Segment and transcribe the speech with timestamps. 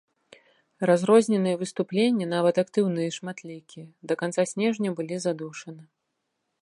[0.89, 5.83] Разрозненыя выступленні, нават актыўныя і шматлікія, да канца снежня былі задушаны.